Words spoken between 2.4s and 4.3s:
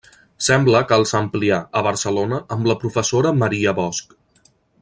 amb la professora Maria Bosch.